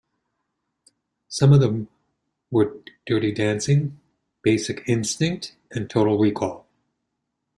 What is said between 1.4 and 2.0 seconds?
of them